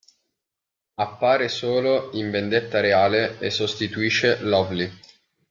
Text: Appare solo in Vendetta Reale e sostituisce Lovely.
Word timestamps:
Appare 0.95 1.47
solo 1.47 2.09
in 2.13 2.31
Vendetta 2.31 2.79
Reale 2.79 3.37
e 3.37 3.51
sostituisce 3.51 4.39
Lovely. 4.39 4.91